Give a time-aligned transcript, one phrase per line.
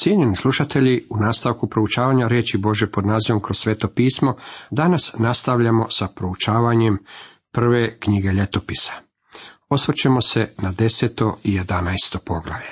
[0.00, 4.34] Cijenjeni slušatelji, u nastavku proučavanja riječi Bože pod nazivom kroz sveto pismo,
[4.70, 6.98] danas nastavljamo sa proučavanjem
[7.52, 8.92] prve knjige ljetopisa.
[9.68, 12.70] Osvrćemo se na deseto i jedanaesto poglavlje.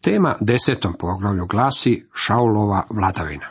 [0.00, 3.46] Tema desetom poglavlju glasi Šaulova vladavina.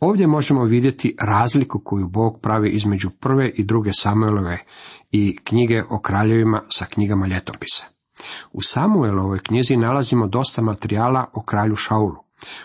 [0.00, 4.64] Ovdje možemo vidjeti razliku koju Bog pravi između prve i druge Samuelove
[5.10, 7.95] i knjige o kraljevima sa knjigama ljetopisa.
[8.52, 12.16] U Samuelovoj knjizi nalazimo dosta materijala o kralju Šaulu.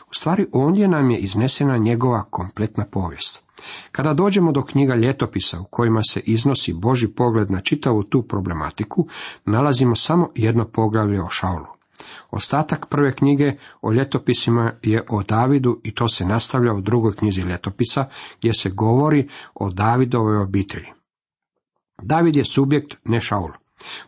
[0.09, 3.43] U stvari ondje nam je iznesena njegova kompletna povijest.
[3.91, 9.07] Kada dođemo do knjiga ljetopisa u kojima se iznosi Boži pogled na čitavu tu problematiku,
[9.46, 11.68] nalazimo samo jedno poglavlje o Šaulu.
[12.32, 17.41] Ostatak prve knjige o ljetopisima je o Davidu i to se nastavlja u drugoj knjizi
[17.41, 18.05] ljetopisa
[18.39, 20.88] gdje se govori o Davidovoj obitelji.
[22.02, 23.61] David je subjekt, ne Šaul.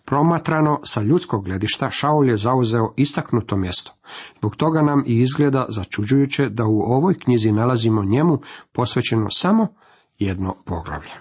[0.06, 3.92] Promatrano sa ljudskog gledišta, Šaul je zauzeo istaknuto mjesto.
[4.38, 8.40] Zbog toga nam i izgleda začuđujuće da u ovoj knjizi nalazimo njemu
[8.72, 9.68] posvećeno samo
[10.20, 11.12] jedno poglavlje.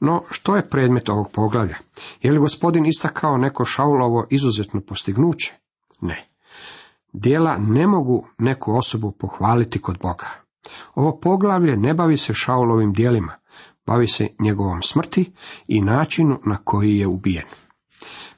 [0.00, 1.76] No, što je predmet ovog poglavlja?
[2.22, 5.54] Je li gospodin istakao neko Šaulovo izuzetno postignuće?
[6.00, 6.28] Ne.
[7.12, 10.26] Dijela ne mogu neku osobu pohvaliti kod Boga.
[10.94, 13.32] Ovo poglavlje ne bavi se Šaulovim dijelima,
[13.86, 15.32] bavi se njegovom smrti
[15.68, 17.46] i načinu na koji je ubijen.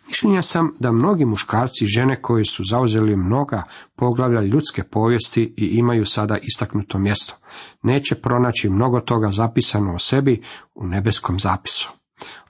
[0.09, 3.63] Mišljenja sam da mnogi muškarci i žene koji su zauzeli mnoga
[3.97, 7.35] poglavlja ljudske povijesti i imaju sada istaknuto mjesto,
[7.83, 10.43] neće pronaći mnogo toga zapisano o sebi
[10.75, 11.91] u nebeskom zapisu.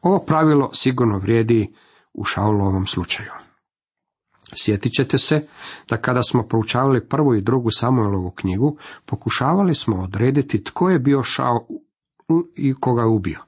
[0.03, 1.75] Ovo pravilo sigurno vrijedi
[2.15, 3.31] u Šaulovom slučaju.
[4.55, 5.47] Sjetit ćete se
[5.89, 8.77] da kada smo proučavali prvu i drugu Samuelovu knjigu,
[9.07, 11.59] pokušavali smo odrediti tko je bio Šaul
[12.57, 13.41] i koga je ubio.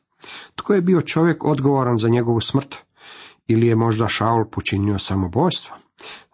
[0.55, 2.77] Tko je bio čovjek odgovoran za njegovu smrt?
[3.47, 5.77] Ili je možda Šaul počinio samobojstvo?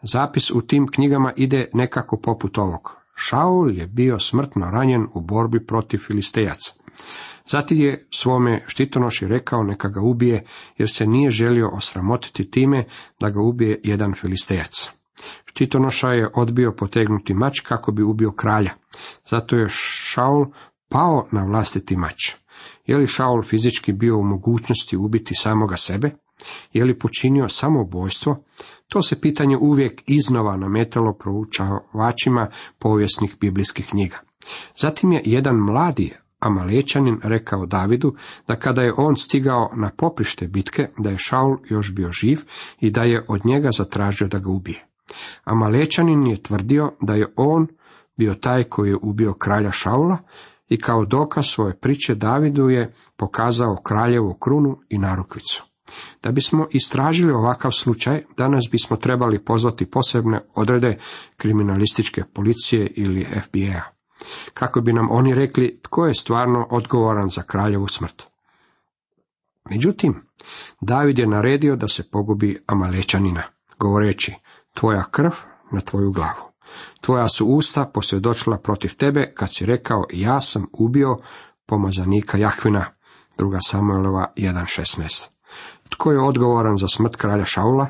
[0.02, 2.96] Zapis u tim knjigama ide nekako poput ovog.
[3.16, 6.72] Šaul je bio smrtno ranjen u borbi protiv filistejaca.
[7.46, 10.44] Zatim je svome štitonoši rekao neka ga ubije,
[10.78, 12.84] jer se nije želio osramotiti time
[13.20, 14.90] da ga ubije jedan filistejac.
[15.44, 18.70] Štitonoša je odbio potegnuti mač kako bi ubio kralja.
[19.30, 20.46] Zato je Šaul
[20.88, 22.34] pao na vlastiti mač.
[22.86, 26.10] Je li Šaul fizički bio u mogućnosti ubiti samoga sebe?
[26.72, 28.44] Je li počinio samoubojstvo?
[28.88, 32.48] To se pitanje uvijek iznova nametalo proučavačima
[32.78, 34.16] povijesnih biblijskih knjiga.
[34.76, 38.14] Zatim je jedan mladi Amalečanin rekao Davidu
[38.48, 42.38] da kada je on stigao na poprište bitke, da je Šaul još bio živ
[42.80, 44.86] i da je od njega zatražio da ga ubije.
[45.44, 47.66] Amalečanin je tvrdio da je on
[48.16, 50.18] bio taj koji je ubio kralja Šaula
[50.68, 55.64] i kao dokaz svoje priče Davidu je pokazao kraljevu krunu i narukvicu.
[56.22, 60.98] Da bismo istražili ovakav slučaj, danas bismo trebali pozvati posebne odrede
[61.36, 63.82] kriminalističke policije ili FBI-a.
[64.54, 68.22] Kako bi nam oni rekli tko je stvarno odgovoran za kraljevu smrt.
[69.70, 70.14] Međutim,
[70.80, 73.42] David je naredio da se pogubi Amalečanina,
[73.78, 74.34] govoreći,
[74.74, 75.30] tvoja krv
[75.72, 76.45] na tvoju glavu.
[77.00, 81.16] Tvoja su usta posvjedočila protiv tebe kad si rekao ja sam ubio
[81.66, 82.84] pomazanika Jahvina,
[83.38, 85.28] druga Samuelova 1.16.
[85.88, 87.86] Tko je odgovoran za smrt kralja Šaula?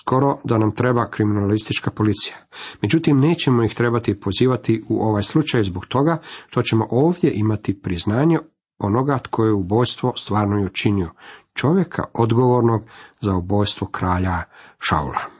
[0.00, 2.36] Skoro da nam treba kriminalistička policija.
[2.82, 6.18] Međutim, nećemo ih trebati pozivati u ovaj slučaj zbog toga
[6.48, 8.38] što ćemo ovdje imati priznanje
[8.78, 11.10] onoga tko je ubojstvo stvarno i učinio,
[11.54, 12.82] čovjeka odgovornog
[13.20, 14.42] za ubojstvo kralja
[14.78, 15.37] Šaula.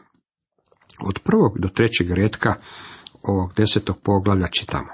[1.07, 2.55] Od prvog do trećeg redka
[3.23, 4.89] ovog desetog poglavlja čitamo.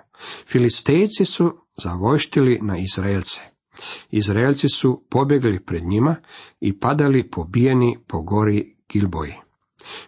[0.47, 3.41] Filistejci su zavojštili na Izraelce.
[4.10, 6.16] Izraelci su pobjegli pred njima
[6.60, 9.34] i padali pobijeni po gori Gilboji.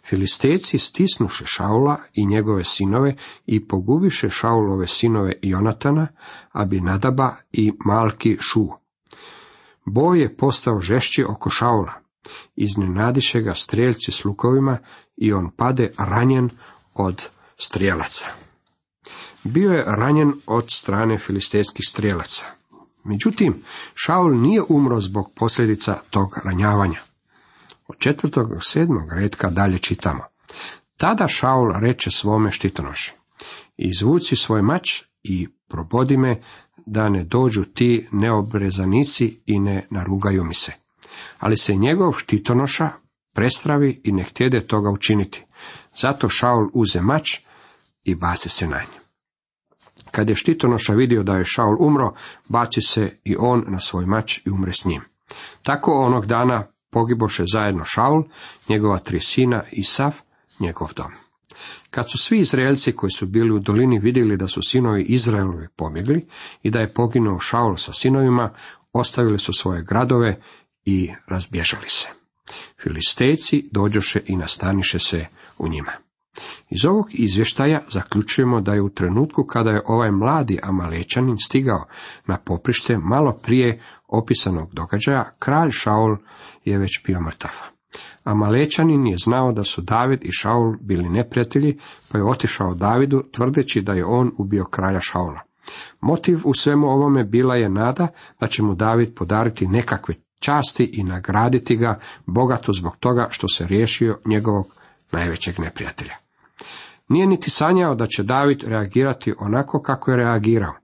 [0.09, 6.09] Filistejci stisnuše Šaula i njegove sinove i pogubiše Šaulove sinove Jonatana,
[6.53, 8.67] Abinadaba i Malki Šu.
[9.85, 11.93] Boj je postao žešći oko Šaula.
[12.57, 14.79] Iznenadiše ga strijelci s lukovima
[15.17, 16.51] i on pade ranjen
[16.95, 17.29] od
[17.59, 18.27] strijelaca.
[19.45, 22.47] Bio je ranjen od strane filistejskih strijelaca.
[23.05, 23.63] Međutim,
[23.95, 27.01] Šaul nije umro zbog posljedica tog ranjavanja.
[27.89, 30.25] Od četvrtog do sedmog redka dalje čitamo.
[30.97, 33.13] Tada Šaul reče svome štitonoši,
[33.77, 36.43] izvuci svoj mač i probodi me
[36.87, 40.73] da ne dođu ti neobrezanici i ne narugaju mi se.
[41.39, 42.91] Ali se njegov štitonoša
[43.37, 45.45] prestravi i ne htjede toga učiniti.
[46.01, 47.41] Zato Šaul uze mač
[48.05, 49.01] i baci se na nje.
[50.11, 52.15] Kad je štitonoša vidio da je Šaul umro,
[52.49, 55.03] baci se i on na svoj mač i umre s njim.
[55.63, 58.23] Tako onog dana pogiboše zajedno Šaul,
[58.69, 60.15] njegova tri sina i sav
[60.61, 61.13] njegov dom.
[61.91, 66.27] Kad su svi Izraelci koji su bili u dolini vidjeli da su sinovi Izraelovi pobjegli
[66.63, 68.55] i da je poginuo Šaul sa sinovima,
[68.93, 70.41] ostavili su svoje gradove
[70.85, 72.16] i razbježali se.
[72.83, 75.27] Filistejci dođoše i nastaniše se
[75.59, 75.93] u njima.
[76.71, 81.85] Iz ovog izvještaja zaključujemo da je u trenutku kada je ovaj mladi Amalečanin stigao
[82.27, 86.17] na poprište malo prije opisanog događaja, kralj Šaul
[86.65, 87.51] je već bio mrtav.
[88.25, 91.79] Amalečanin je znao da su David i Šaul bili neprijatelji,
[92.13, 95.41] pa je otišao Davidu tvrdeći da je on ubio kralja Šaula.
[96.01, 98.09] Motiv u svemu ovome bila je nada
[98.41, 100.15] da će mu David podariti nekakve
[100.47, 104.67] časti i nagraditi ga bogato zbog toga što se riješio njegovog
[105.13, 106.15] najvećeg neprijatelja.
[107.09, 110.75] Nije niti sanjao da će David reagirati onako kako je reagirao.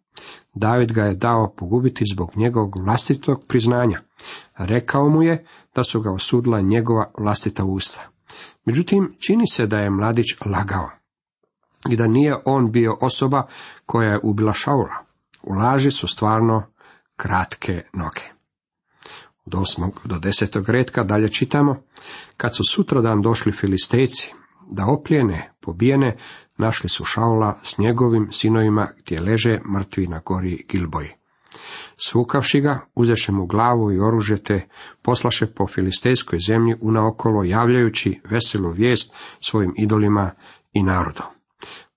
[0.54, 4.00] David ga je dao pogubiti zbog njegovog vlastitog priznanja.
[4.56, 8.08] Rekao mu je da su ga osudila njegova vlastita usta.
[8.64, 10.90] Međutim, čini se da je mladić lagao
[11.90, 13.46] i da nije on bio osoba
[13.86, 14.96] koja je ubila Šaula.
[15.42, 16.62] U laži su stvarno
[17.16, 18.41] kratke noge.
[19.46, 21.82] Od osmog do desetog redka dalje čitamo,
[22.36, 24.32] kad su sutradan došli filistejci,
[24.70, 26.16] da oplijene pobijene,
[26.58, 31.10] našli su Šaula s njegovim sinovima gdje leže mrtvi na gori Gilboji.
[31.96, 34.68] Svukavši ga, uzeše mu glavu i oružje te
[35.02, 40.30] poslaše po filistejskoj zemlji unaokolo javljajući veselu vijest svojim idolima
[40.72, 41.22] i narodu.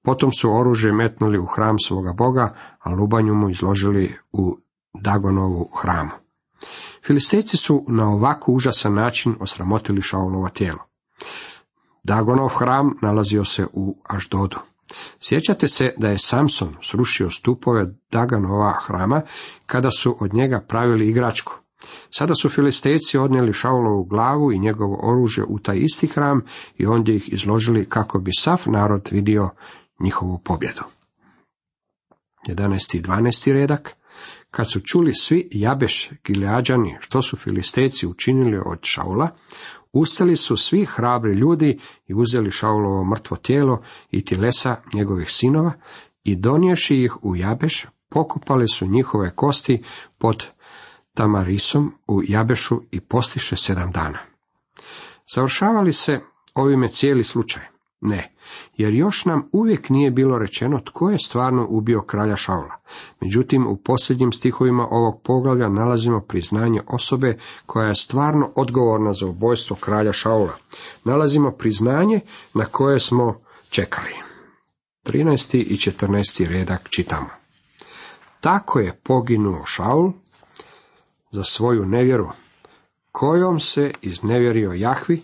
[0.03, 4.57] Potom su oružje metnuli u hram svoga boga, a lubanju mu izložili u
[4.93, 6.11] Dagonovu hramu.
[7.05, 10.79] Filistejci su na ovako užasan način osramotili Šaulovo tijelo.
[12.03, 14.57] Dagonov hram nalazio se u Aždodu.
[15.19, 19.21] Sjećate se da je Samson srušio stupove Daganova hrama
[19.65, 21.53] kada su od njega pravili igračku.
[22.09, 26.41] Sada su filistejci odnijeli Šaulovu glavu i njegovo oružje u taj isti hram
[26.77, 29.49] i ondje ih izložili kako bi sav narod vidio
[29.99, 30.81] njihovu pobjedu.
[32.47, 32.97] 11.
[32.97, 33.53] i 12.
[33.53, 33.95] redak
[34.55, 39.29] Kad su čuli svi Jabeš Gileađani što su filistejci učinili od Šaula,
[39.93, 43.81] ustali su svi hrabri ljudi i uzeli Šaulovo mrtvo tijelo
[44.11, 45.71] i tjelesa njegovih sinova
[46.23, 49.83] i donijevši ih u Jabeš, pokupali su njihove kosti
[50.17, 50.45] pod
[51.13, 54.19] Tamarisom u Jabešu i postiše sedam dana.
[55.35, 56.19] Završavali se
[56.53, 57.63] ovime cijeli slučaj?
[58.01, 58.34] Ne,
[58.77, 62.75] jer još nam uvijek nije bilo rečeno tko je stvarno ubio kralja Šaula.
[63.21, 69.75] Međutim, u posljednjim stihovima ovog poglavlja nalazimo priznanje osobe koja je stvarno odgovorna za ubojstvo
[69.75, 70.53] kralja Šaula.
[71.03, 72.19] Nalazimo priznanje
[72.53, 73.39] na koje smo
[73.69, 74.13] čekali.
[75.05, 75.57] 13.
[75.57, 76.47] i 14.
[76.47, 77.29] redak čitamo.
[78.41, 80.11] Tako je poginuo Šaul
[81.31, 82.29] za svoju nevjeru,
[83.11, 85.21] kojom se iznevjerio Jahvi,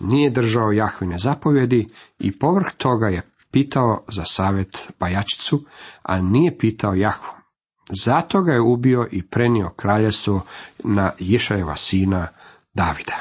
[0.00, 1.88] nije držao Jahvine zapovjedi
[2.18, 5.64] i povrh toga je pitao za savjet Bajačicu,
[6.02, 7.36] a nije pitao Jahvu.
[8.04, 10.40] Zato ga je ubio i prenio kraljevstvo
[10.84, 12.28] na Ješajeva sina
[12.74, 13.16] Davida.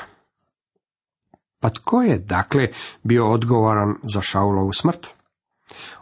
[1.60, 2.68] Pa tko je, dakle,
[3.04, 5.08] bio odgovoran za Šaulovu smrt?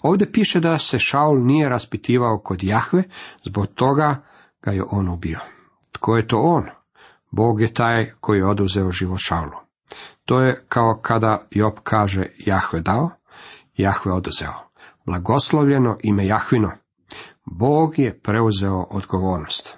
[0.02, 3.04] Ovdje piše da se Šaul nije raspitivao kod Jahve,
[3.44, 4.24] zbog toga
[4.62, 5.40] ga je on ubio.
[5.92, 6.66] Tko je to on?
[7.32, 9.63] Bog je taj koji je oduzeo život Šaulu.
[10.26, 13.10] To je kao kada Job kaže Jahve dao,
[13.78, 14.54] Jahve oduzeo.
[15.06, 16.72] Blagoslovljeno ime Jahvino.
[17.46, 19.78] Bog je preuzeo odgovornost.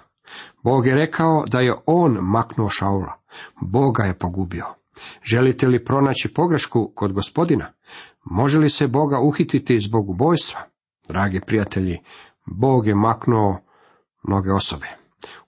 [0.62, 3.12] Bog je rekao da je on maknuo Šaula.
[3.60, 4.66] Boga je pogubio.
[5.22, 7.72] Želite li pronaći pogrešku kod gospodina?
[8.24, 10.60] Može li se Boga uhititi zbog ubojstva?
[11.08, 11.98] Dragi prijatelji,
[12.46, 13.58] Bog je maknuo
[14.22, 14.86] mnoge osobe.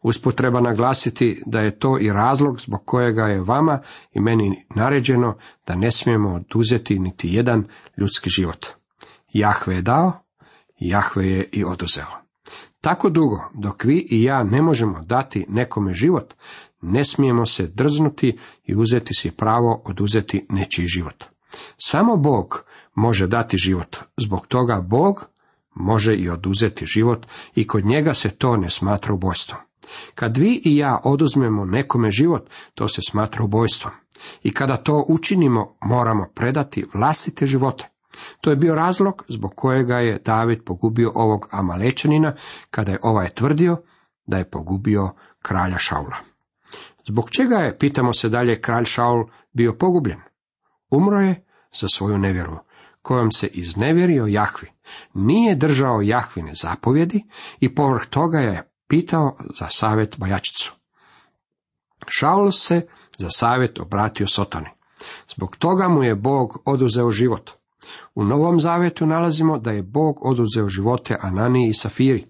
[0.02, 3.80] Usput treba naglasiti da je to i razlog zbog kojega je vama
[4.12, 7.64] i meni naređeno da ne smijemo oduzeti niti jedan
[7.96, 8.66] ljudski život.
[9.32, 10.12] Jahve je dao,
[10.78, 12.28] Jahve je i oduzeo.
[12.80, 16.34] Tako dugo, dok vi i ja ne možemo dati nekome život,
[16.82, 21.24] ne smijemo se drznuti i uzeti si pravo oduzeti nečiji život.
[21.76, 25.24] Samo Bog može dati život, zbog toga Bog
[25.78, 29.60] može i oduzeti život i kod njega se to ne smatra ubojstvom.
[30.14, 33.92] Kad vi i ja oduzmemo nekome život, to se smatra ubojstvom.
[34.42, 37.88] I kada to učinimo, moramo predati vlastite živote.
[38.40, 42.34] To je bio razlog zbog kojega je David pogubio ovog Amalečanina,
[42.70, 43.82] kada je ovaj tvrdio
[44.26, 45.10] da je pogubio
[45.42, 46.16] kralja Šaula.
[47.06, 50.20] Zbog čega je, pitamo se dalje, kralj Šaul bio pogubljen?
[50.90, 51.46] Umro je
[51.80, 52.58] za svoju nevjeru,
[53.02, 54.68] kojom se iznevjerio Jahvi.
[55.14, 57.24] Nije držao Jahvine zapovjedi
[57.60, 60.72] i povrh toga je pitao za savjet Bajačicu.
[62.06, 62.86] Šaul se
[63.18, 64.68] za savjet obratio Sotoni.
[65.28, 67.50] Zbog toga mu je Bog oduzeo život.
[68.14, 72.26] U Novom Zavetu nalazimo da je Bog oduzeo živote Ananiji i Safiri.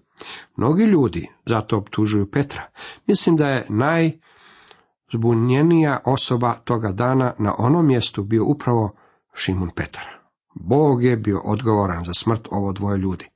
[0.55, 2.69] Mnogi ljudi zato optužuju Petra.
[3.07, 8.95] Mislim da je najzbunjenija osoba toga dana na onom mjestu bio upravo
[9.33, 10.18] Šimun Petar.
[10.53, 13.29] Bog je bio odgovoran za smrt ovo dvoje ljudi.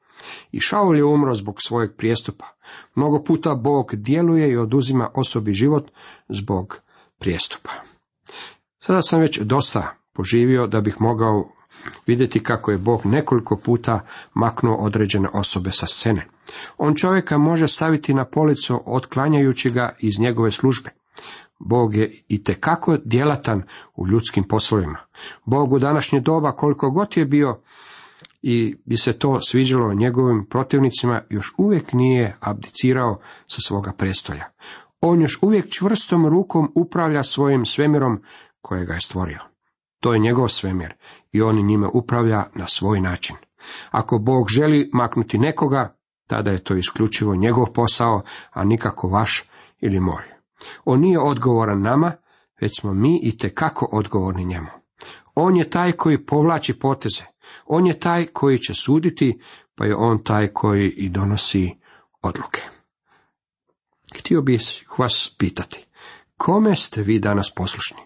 [0.52, 2.46] I Šaul je umro zbog svojeg prijestupa.
[2.96, 5.92] Mnogo puta Bog djeluje i oduzima osobi život
[6.30, 6.78] zbog
[7.20, 7.72] prijestupa.
[8.80, 11.50] Sada sam već dosta poživio da bih mogao
[12.08, 14.00] vidjeti kako je Bog nekoliko puta
[14.34, 16.28] maknuo određene osobe sa scene.
[16.78, 20.90] On čovjeka može staviti na policu otklanjajući ga iz njegove službe.
[21.66, 23.64] Bog je i tekako djelatan
[23.96, 25.00] u ljudskim poslovima.
[25.46, 27.62] Bog u današnje doba koliko god je bio
[28.42, 34.46] i bi se to sviđalo njegovim protivnicima, još uvijek nije abdicirao sa svoga prestolja.
[35.02, 38.22] On još uvijek čvrstom rukom upravlja svojim svemirom
[38.62, 39.40] kojega je stvorio.
[40.00, 40.94] To je njegov svemir
[41.32, 43.36] i on njime upravlja na svoj način.
[43.92, 45.96] Ako Bog želi maknuti nekoga,
[46.28, 49.44] tada je to isključivo njegov posao, a nikako vaš
[49.80, 50.34] ili moj.
[50.86, 52.12] On nije odgovoran nama,
[52.62, 54.68] već smo mi i kako odgovorni njemu.
[55.36, 57.24] On je taj koji povlači poteze.
[57.66, 59.40] On je taj koji će suditi,
[59.76, 61.76] pa je on taj koji i donosi
[62.22, 62.62] odluke.
[64.18, 65.86] Htio bih vas pitati,
[66.38, 67.98] kome ste vi danas poslušni?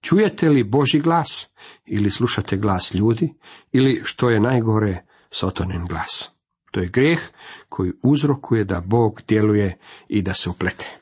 [0.00, 1.50] Čujete li Boži glas
[1.84, 3.34] ili slušate glas ljudi
[3.72, 6.30] ili što je najgore sotonin glas?
[6.70, 7.20] To je grijeh
[7.68, 11.01] koji uzrokuje da Bog djeluje i da se uplete.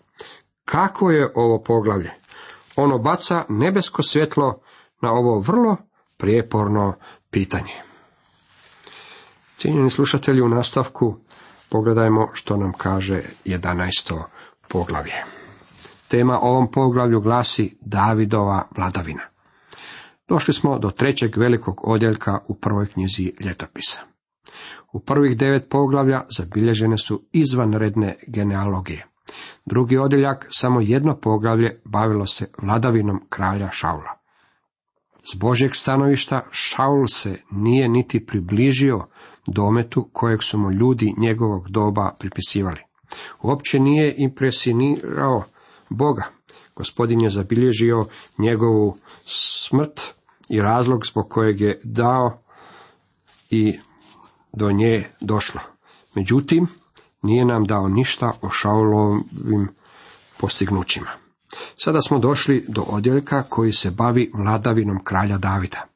[0.70, 2.10] Kako je ovo poglavlje?
[2.76, 4.60] Ono baca nebesko svjetlo
[5.02, 5.76] na ovo vrlo
[6.16, 6.94] prijeporno
[7.30, 7.72] pitanje.
[9.56, 11.16] Cijenjeni slušatelji u nastavku
[11.70, 14.22] pogledajmo što nam kaže 11.
[14.68, 15.24] poglavlje.
[16.08, 19.22] Tema ovom poglavlju glasi Davidova vladavina.
[20.28, 24.00] Došli smo do trećeg velikog odjeljka u prvoj knjizi ljetopisa.
[24.92, 29.09] U prvih devet poglavlja zabilježene su izvanredne genealogije.
[29.66, 34.20] Drugi odjeljak, samo jedno poglavlje, bavilo se vladavinom kralja Šaula.
[35.32, 39.06] S Božjeg stanovišta Šaul se nije niti približio
[39.46, 42.80] dometu kojeg su mu ljudi njegovog doba pripisivali.
[43.42, 45.44] Uopće nije impresionirao
[45.88, 46.24] Boga.
[46.76, 48.06] Gospodin je zabilježio
[48.38, 50.00] njegovu smrt
[50.48, 52.42] i razlog zbog kojeg je dao
[53.50, 53.78] i
[54.52, 55.60] do nje došlo.
[56.14, 56.66] Međutim,
[57.22, 59.68] nije nam dao ništa o Šaulovim
[60.40, 61.10] postignućima.
[61.76, 65.86] Sada smo došli do odjeljka koji se bavi vladavinom kralja Davida.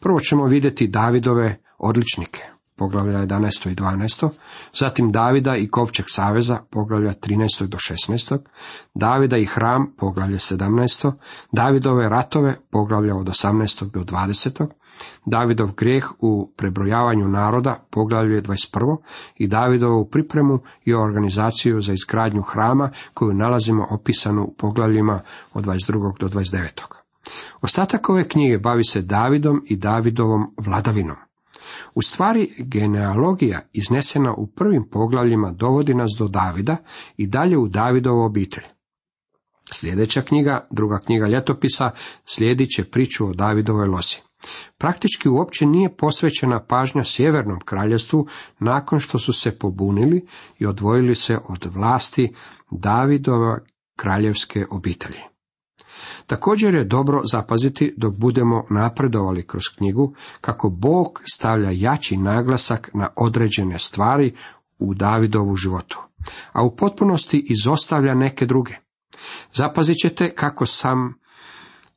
[0.00, 2.42] Prvo ćemo vidjeti Davidove odličnike,
[2.76, 3.70] poglavlja 11.
[3.70, 4.28] i 12.
[4.74, 7.66] Zatim Davida i Kovčeg saveza, poglavlja 13.
[7.66, 8.38] do 16.
[8.94, 11.12] Davida i hram, poglavlje 17.
[11.52, 13.90] Davidove ratove, poglavlja od 18.
[13.90, 14.66] do 20.
[15.24, 18.96] Davidov grijeh u prebrojavanju naroda, poglavlje 21.
[19.36, 25.20] i Davidovu pripremu i organizaciju za izgradnju hrama koju nalazimo opisanu u poglavljima
[25.54, 26.18] od 22.
[26.20, 26.96] do 29.
[27.60, 31.16] Ostatak ove knjige bavi se Davidom i Davidovom vladavinom.
[31.94, 36.76] U stvari, genealogija iznesena u prvim poglavljima dovodi nas do Davida
[37.16, 38.64] i dalje u Davidovu obitelj.
[39.72, 41.90] Sljedeća knjiga, druga knjiga ljetopisa,
[42.24, 44.16] slijedit će priču o Davidovoj lozi.
[44.78, 48.26] Praktički uopće nije posvećena pažnja sjevernom kraljevstvu
[48.58, 50.26] nakon što su se pobunili
[50.58, 52.34] i odvojili se od vlasti
[52.70, 53.58] Davidova
[53.96, 55.20] kraljevske obitelji.
[56.26, 63.08] Također je dobro zapaziti dok budemo napredovali kroz knjigu kako Bog stavlja jači naglasak na
[63.16, 64.34] određene stvari
[64.78, 66.02] u Davidovu životu,
[66.52, 68.74] a u potpunosti izostavlja neke druge.
[69.52, 71.14] Zapazit ćete kako sam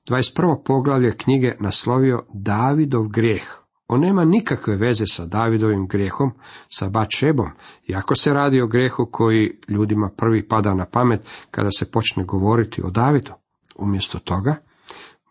[0.10, 0.63] 21.
[0.66, 3.44] poglavlje knjige naslovio Davidov grijeh.
[3.88, 6.32] On nema nikakve veze sa Davidovim grijehom,
[6.70, 7.50] sa Bačebom,
[7.88, 12.82] iako se radi o grehu koji ljudima prvi pada na pamet kada se počne govoriti
[12.84, 13.32] o Davidu.
[13.75, 14.56] Umjesto toga,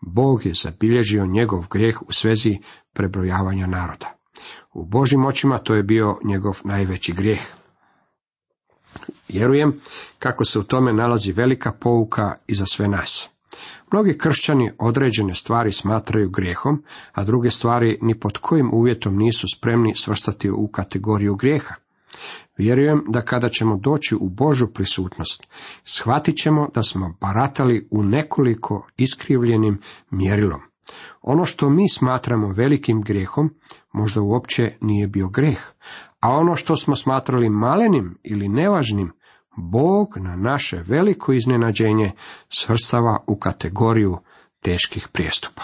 [0.01, 2.57] Bog je zabilježio njegov grijeh u svezi
[2.93, 4.17] prebrojavanja naroda.
[4.73, 7.41] U Božim očima to je bio njegov najveći grijeh.
[9.29, 9.79] Vjerujem
[10.19, 13.29] kako se u tome nalazi velika pouka i za sve nas.
[13.91, 19.95] Mnogi kršćani određene stvari smatraju grijehom, a druge stvari ni pod kojim uvjetom nisu spremni
[19.95, 21.75] svrstati u kategoriju grijeha.
[22.57, 25.47] Vjerujem da kada ćemo doći u Božu prisutnost,
[25.83, 29.81] shvatit ćemo da smo baratali u nekoliko iskrivljenim
[30.11, 30.61] mjerilom.
[31.21, 33.49] Ono što mi smatramo velikim grijehom,
[33.91, 35.59] možda uopće nije bio grijeh,
[36.19, 39.11] a ono što smo smatrali malenim ili nevažnim,
[39.57, 42.11] Bog na naše veliko iznenađenje
[42.49, 44.17] svrstava u kategoriju
[44.61, 45.63] teških prijestupa.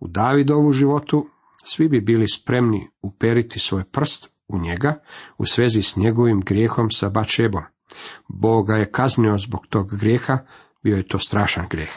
[0.00, 1.28] U Davidovu životu
[1.64, 5.02] svi bi bili spremni uperiti svoj prst u njega
[5.38, 7.62] u svezi s njegovim grijehom sa Bačebom.
[8.28, 10.38] Bog ga je kaznio zbog tog grijeha,
[10.82, 11.90] bio je to strašan grijeh.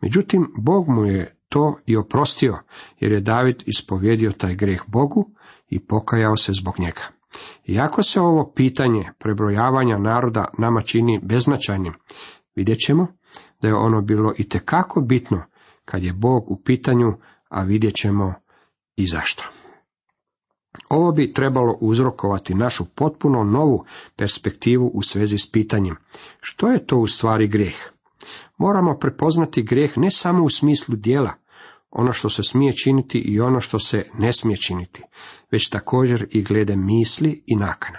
[0.00, 2.58] Međutim, Bog mu je to i oprostio,
[3.00, 5.30] jer je David ispovjedio taj grijeh Bogu
[5.68, 7.15] i pokajao se zbog njega.
[7.64, 11.92] Iako se ovo pitanje prebrojavanja naroda nama čini beznačajnim,
[12.54, 13.06] vidjet ćemo
[13.62, 15.42] da je ono bilo i tekako bitno
[15.84, 17.12] kad je Bog u pitanju,
[17.48, 18.34] a vidjet ćemo
[18.96, 19.44] i zašto.
[20.88, 23.84] Ovo bi trebalo uzrokovati našu potpuno novu
[24.16, 25.96] perspektivu u svezi s pitanjem
[26.40, 27.76] što je to u stvari grijeh.
[28.58, 31.32] Moramo prepoznati grijeh ne samo u smislu dijela,
[31.98, 35.02] ono što se smije činiti i ono što se ne smije činiti,
[35.50, 37.98] već također i glede misli i nakana.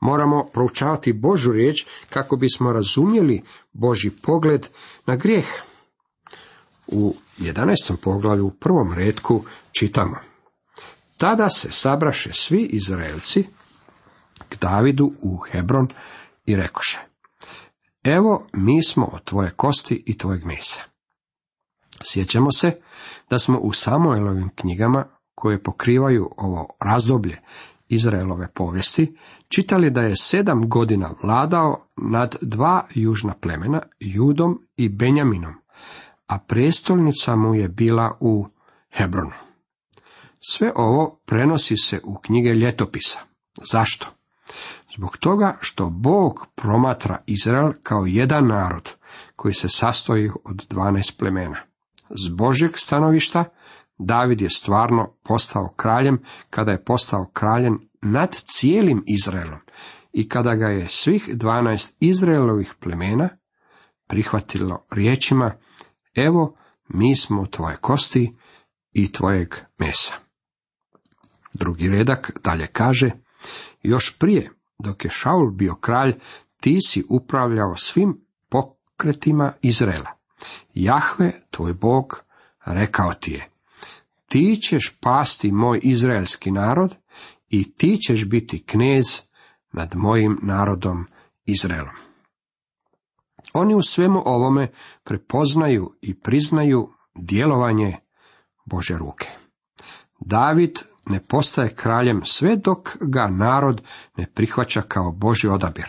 [0.00, 4.66] Moramo proučavati Božu riječ kako bismo razumjeli Boži pogled
[5.06, 5.46] na grijeh.
[6.86, 7.96] U 11.
[8.02, 10.16] poglavlju u prvom redku čitamo.
[11.16, 13.44] Tada se sabraše svi Izraelci
[14.48, 15.88] k Davidu u Hebron
[16.46, 17.00] i rekoše.
[18.04, 20.95] Evo, mi smo od tvoje kosti i tvojeg mesa.
[22.04, 22.80] Sjećamo se
[23.30, 27.40] da smo u Samuelovim knjigama, koje pokrivaju ovo razdoblje
[27.88, 29.16] Izraelove povijesti,
[29.48, 35.54] čitali da je sedam godina vladao nad dva južna plemena, Judom i Benjaminom,
[36.26, 38.46] a prestolnica mu je bila u
[38.90, 39.32] Hebronu.
[40.40, 43.18] Sve ovo prenosi se u knjige ljetopisa.
[43.72, 44.06] Zašto?
[44.96, 48.90] Zbog toga što Bog promatra Izrael kao jedan narod
[49.36, 51.65] koji se sastoji od dvanaest plemena.
[52.10, 53.44] S Božeg stanovišta
[53.98, 59.60] David je stvarno postao kraljem kada je postao kraljem nad cijelim Izraelom
[60.12, 63.28] i kada ga je svih dvanaest Izraelovih plemena
[64.06, 65.52] prihvatilo riječima
[66.14, 66.56] Evo,
[66.88, 68.36] mi smo tvoje kosti
[68.92, 70.14] i tvojeg mesa.
[71.54, 73.10] Drugi redak dalje kaže,
[73.82, 76.14] još prije, dok je Šaul bio kralj,
[76.60, 80.15] ti si upravljao svim pokretima Izraela.
[80.74, 82.24] Jahve, tvoj Bog,
[82.64, 83.48] rekao ti je,
[84.28, 86.96] ti ćeš pasti moj izraelski narod
[87.48, 89.04] i ti ćeš biti knez
[89.72, 91.06] nad mojim narodom
[91.44, 91.94] Izraelom.
[93.54, 94.68] Oni u svemu ovome
[95.04, 97.96] prepoznaju i priznaju djelovanje
[98.64, 99.28] Bože ruke.
[100.20, 103.82] David ne postaje kraljem sve dok ga narod
[104.16, 105.86] ne prihvaća kao Boži odabir.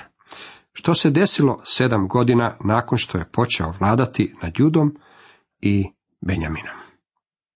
[0.80, 4.98] Što se desilo sedam godina nakon što je počeo vladati nad Judom
[5.60, 5.86] i
[6.22, 6.76] Benjaminom.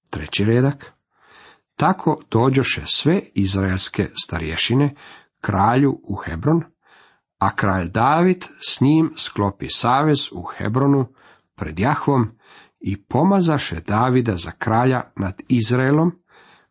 [0.10, 0.93] Treći redak.
[1.75, 4.95] Tako dođoše sve izraelske starješine
[5.41, 6.63] kralju u Hebron,
[7.39, 11.13] a kralj David s njim sklopi savez u Hebronu
[11.55, 12.31] pred Jahvom
[12.79, 16.12] i pomazaše Davida za kralja nad Izraelom,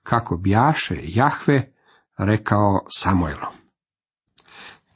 [0.03, 1.73] kako bjaše Jahve
[2.19, 3.60] rekao Samuelu.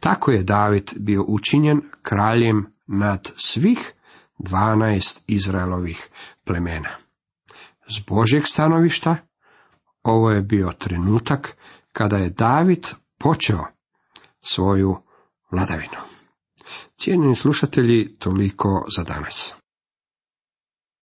[0.05, 3.93] Tako je David bio učinjen kraljem nad svih
[4.39, 6.09] dvanaest Izraelovih
[6.45, 6.91] plemena.
[7.89, 9.17] S Božjeg stanovišta
[10.03, 11.57] ovo je bio trenutak
[11.93, 12.87] kada je David
[13.19, 13.65] počeo
[14.41, 14.97] svoju
[15.51, 15.99] vladavinu.
[16.97, 19.55] Cijenjeni slušatelji, toliko za danas.